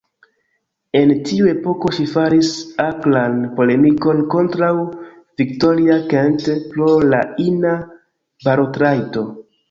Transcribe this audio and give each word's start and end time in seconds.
En 0.99 1.09
tiu 1.25 1.47
epoko 1.49 1.89
ŝi 1.97 2.05
faris 2.13 2.47
akran 2.85 3.35
polemikon 3.59 4.23
kontraŭ 4.35 4.69
Victoria 5.41 5.97
Kent 6.13 6.47
pro 6.71 6.89
la 7.11 7.21
ina 7.45 7.75
balotrajto. 8.49 9.25